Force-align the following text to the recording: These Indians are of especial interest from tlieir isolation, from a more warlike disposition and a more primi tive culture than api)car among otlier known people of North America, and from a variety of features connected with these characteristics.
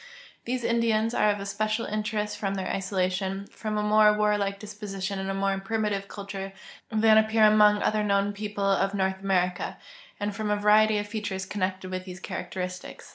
These 0.45 0.63
Indians 0.63 1.13
are 1.13 1.29
of 1.29 1.39
especial 1.39 1.85
interest 1.85 2.39
from 2.39 2.55
tlieir 2.55 2.73
isolation, 2.73 3.45
from 3.51 3.77
a 3.77 3.83
more 3.83 4.11
warlike 4.17 4.57
disposition 4.57 5.19
and 5.19 5.29
a 5.29 5.33
more 5.35 5.55
primi 5.59 5.89
tive 5.91 6.07
culture 6.07 6.53
than 6.89 7.23
api)car 7.23 7.47
among 7.47 7.81
otlier 7.81 8.03
known 8.03 8.33
people 8.33 8.65
of 8.65 8.95
North 8.95 9.19
America, 9.21 9.77
and 10.19 10.35
from 10.35 10.49
a 10.49 10.55
variety 10.55 10.97
of 10.97 11.05
features 11.05 11.45
connected 11.45 11.91
with 11.91 12.05
these 12.05 12.19
characteristics. 12.19 13.09